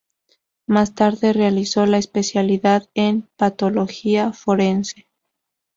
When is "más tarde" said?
0.65-1.31